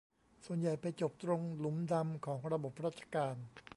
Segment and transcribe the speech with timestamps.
[0.45, 3.35] ส่วนใหญ่ไปจบตรงหลุมดำของระบบราชการ